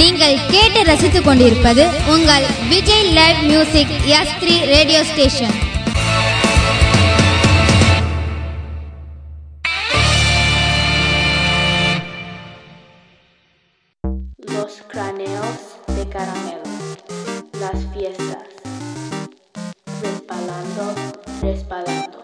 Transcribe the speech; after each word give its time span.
நீங்கள் 0.00 0.40
கேட்டு 0.50 0.80
ரசித்துக் 0.90 1.26
கொண்டிருப்பது 1.28 1.84
உங்கள் 2.14 2.46
Vijay 2.72 3.08
live 3.18 3.40
music 3.50 3.94
S 4.18 4.34
three 4.40 4.56
Los 14.48 14.82
cráneos 14.88 15.58
de 15.88 16.04
caramelo, 16.08 16.64
las 17.54 17.78
fiestas, 17.92 18.44
respalando, 20.02 20.84
respalando. 21.42 22.17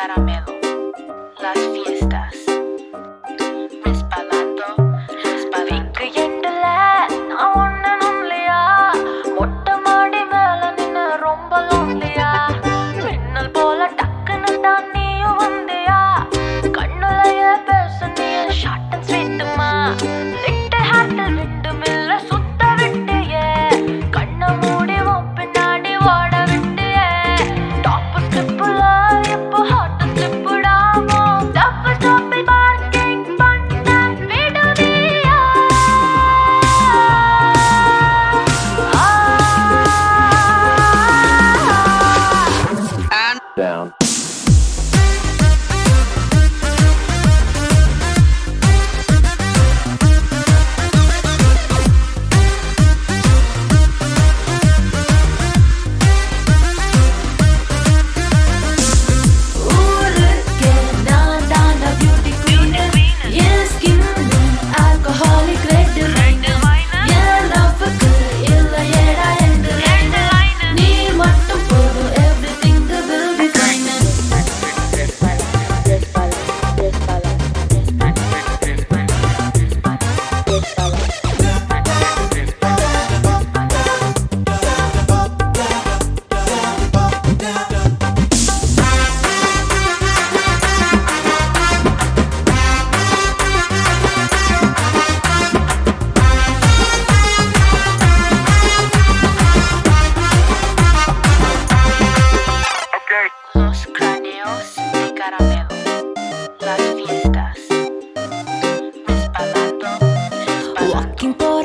Caramelos, 0.00 0.56
las 1.42 1.58
fiestas. 1.74 2.49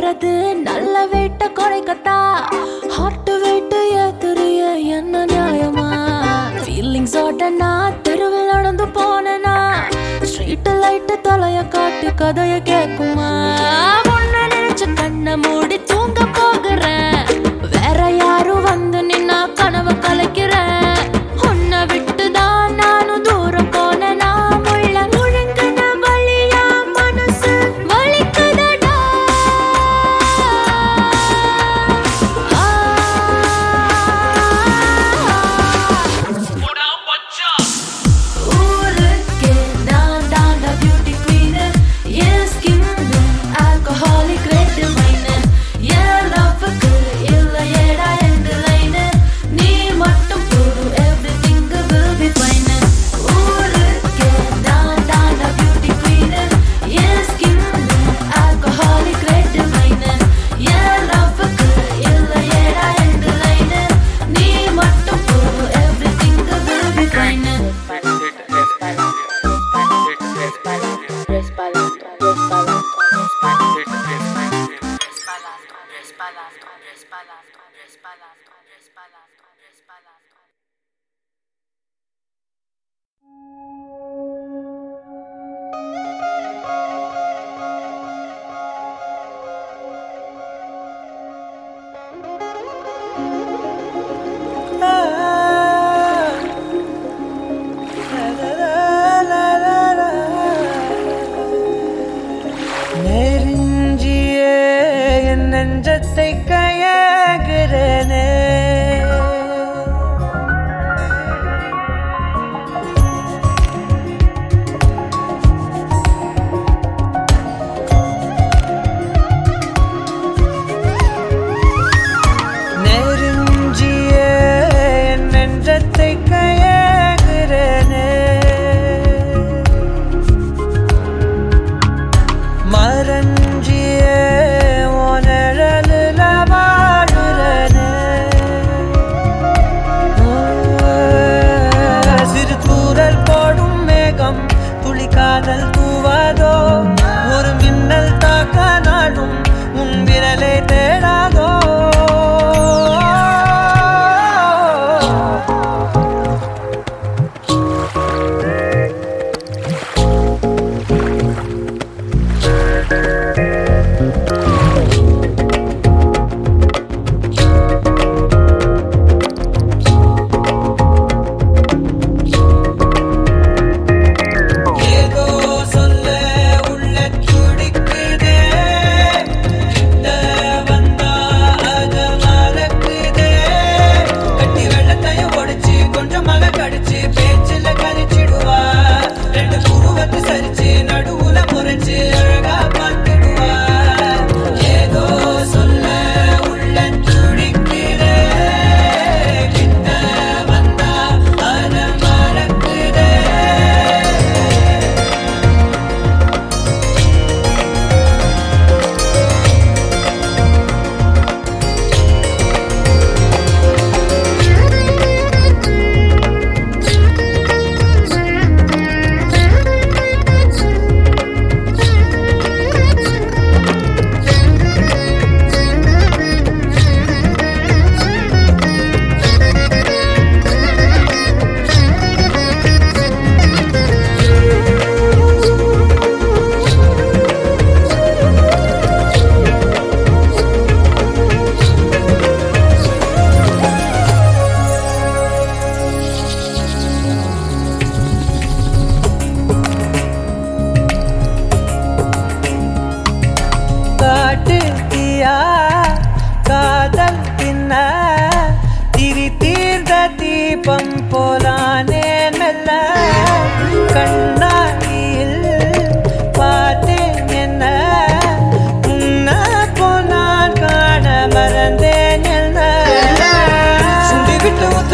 போறது 0.06 0.32
நல்ல 0.66 0.96
வீட்டை 1.12 1.46
குறைக்கட்டா 1.50 2.18
ஹார்ட் 2.96 3.32
வெயிட் 3.44 3.74
ஏத்துறிய 4.02 4.62
என்ன 4.98 5.24
நியாயமா? 5.26 5.88
ஃபீலிங்ஸோட 6.60 7.50
நான் 7.56 7.98
தெருவில் 8.02 8.52
நடந்து 8.52 8.86
போனேனா? 8.98 9.56
ஸ்ட்ரீட் 10.30 10.70
லைட்டு 10.84 11.16
தலைய 11.28 11.60
காட்டி 11.68 12.12
கதைய 12.22 12.56
கேட்குமா? 12.72 13.32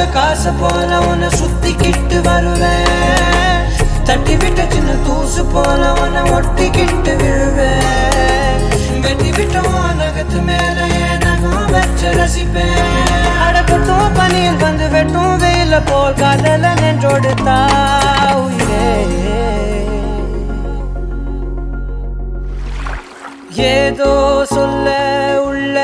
காசு 0.09 0.51
போல 0.51 0.99
உன்னை 0.99 1.27
சுத்திக்கிட்டு 1.27 2.21
வருவேன். 2.21 3.65
தட்டி 4.03 4.35
விட்ட 4.35 4.61
சின்ன 4.69 4.91
தூசு 5.05 5.43
போல 5.45 5.93
உன்னை 5.93 6.21
ஒட்டிக்கிட்டு 6.21 7.13
விழுவேன். 7.21 8.61
வெட்டி 9.01 9.31
விட்ட 9.31 9.59
உலகத்து 9.59 10.41
மேல 10.41 10.79
நகம் 11.23 11.71
வச்சு 11.71 12.09
ரசிப்பேன். 12.19 12.91
அடக்கட்டும் 13.45 14.13
பனியில் 14.13 14.57
வந்து 14.57 14.89
வெட்டும் 14.89 15.37
வெயில 15.37 15.81
போல் 15.85 16.13
கடல 16.13 16.73
நின்றோடு 16.81 17.33
தாவுயே 17.47 18.89
ஏதோ 23.55 24.45
சொல்ல 24.53 24.95
உள்ள 25.43 25.77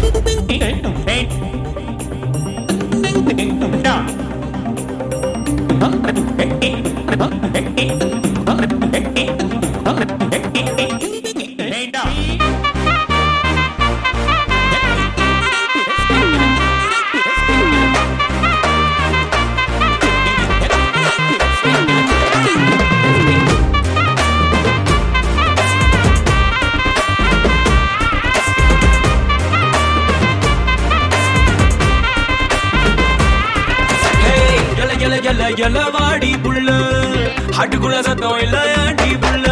Ain't, 0.00 1.08
ain't, 1.08 1.08
ain't. 1.08 1.57
எல 35.58 35.90
வாடி 35.90 36.34
புள்ள. 36.34 36.70
ஹட்டுக்குள்ள 37.56 38.00
சத்தம் 38.00 38.38
இல்ல 38.38 38.58
ஆண்டி 38.76 39.10
புள்ள? 39.14 39.46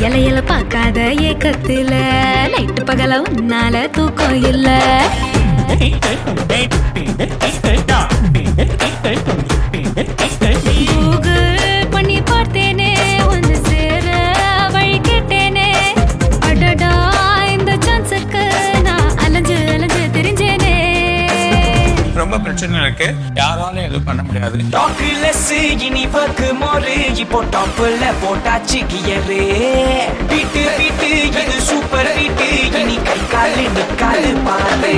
இல 0.00 0.14
இல 0.14 0.42
பார்க்காத 0.42 1.00
ஏக்கத்துல. 1.00 1.92
நைட்டு 2.52 2.84
பகல 2.84 3.20
உன்னால 3.20 3.90
தூக்கம் 3.90 4.42
இல்ல. 4.42 4.68
எதுவும் 24.48 24.70
டாக்லெஸ் 24.70 25.46
இனி 25.86 26.04
பக்கு 26.06 26.48
மோரு 26.60 26.92
இப்போ 27.22 27.40
டாப்ல 27.54 28.04
போட்டாச்சு 28.22 28.80
கியரு 28.92 29.40
பீட்டு 30.30 30.62
பீட்டு 30.78 31.10
இது 31.40 31.58
சூப்பர் 31.68 32.10
பீட்டு 32.18 32.48
இனி 32.80 32.96
கை 33.08 33.18
காலு 33.32 33.64
நிக்காலு 33.76 34.32
பாரு. 34.46 34.94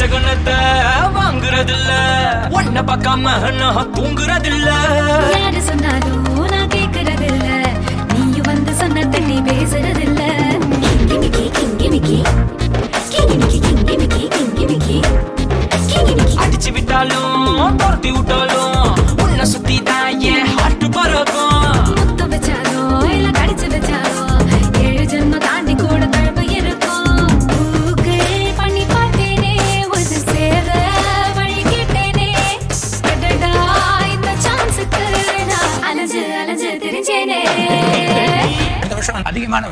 வாச்சகனத்தை 0.00 0.54
வாங்குறதில்ல. 1.14 1.90
ஒன்ன 2.58 2.82
பார்க்காம 2.88 3.32
நான் 3.58 3.90
தூங்குறதில்ல. 3.96 4.68
யாரு 5.34 5.60
சொன்னாலும் 5.62 6.46
நான் 6.52 6.70
கேக்குறது 6.74 7.26
இல்ல 7.32 7.48
நீயும் 8.12 8.46
வந்து 8.46 8.72
சொன்ன 8.74 9.04
தண்ணி 9.04 9.36
பேசுறது 9.48 10.02
இல்ல 10.06 10.22
கிங்கிமிக்கி 10.84 11.44
கிங்கிமிக்கி. 11.58 12.18
கிங்கிமிக்கி 13.12 13.58
கிங்கிமிக்கி 13.66 14.24
கிங்கிமிக்கி. 14.36 14.98
கிங்கிமிக்கி. 15.90 16.36
அடிச்சு 16.44 16.72
விட்டாலும் 16.72 17.76
துரத்தி 17.76 18.12
விட்டாலும் 18.12 18.88
உன்னை 19.22 19.44
சுத்தி 19.44 19.78
தான் 19.82 20.20
என் 20.32 20.50
ஹார்ட் 20.56 20.88
பறக்கும். 20.98 21.59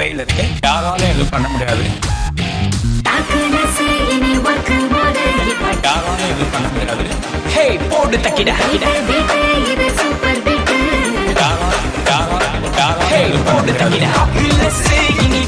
வெயில் 0.00 0.20
இருக்கு. 0.24 0.44
யாராலும் 0.64 1.08
எதுவும் 1.08 1.32
பண்ண 1.34 1.46
முடியாது. 1.48 1.84
யாராலும் 5.86 6.28
எதுவும் 6.28 6.52
பண்ண 6.54 6.66
முடியாது. 6.68 7.04
ஹே 7.54 7.64
தக்கிட. 8.26 8.50
பீட்டு 8.60 8.92
பீட்டு 9.08 9.38
யாராலும் 11.40 11.74
யாராலும் 12.10 12.76
யாராலும் 12.78 13.08
ஹே 13.12 13.20
எதுவும் 13.28 13.46
போடு 13.48 13.72
பண்ண 13.72 13.88
முடியாது 13.94 14.16
தக்கிட 15.30 15.47